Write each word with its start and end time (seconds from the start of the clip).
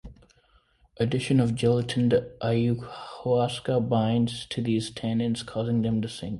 Addition 0.97 1.39
of 1.39 1.53
gelatin 1.53 2.09
to 2.09 2.31
ayahuasca 2.41 3.87
binds 3.87 4.47
to 4.47 4.59
these 4.59 4.89
tannins, 4.89 5.45
causing 5.45 5.83
them 5.83 6.01
to 6.01 6.09
sink. 6.09 6.29